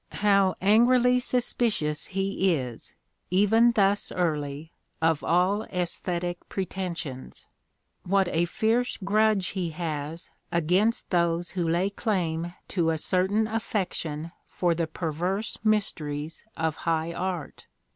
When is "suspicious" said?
1.19-2.07